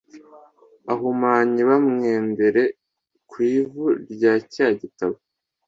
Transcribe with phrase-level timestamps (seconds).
[0.93, 2.63] uhumanye bamwendere
[3.29, 5.19] ku ivu rya cya gitambo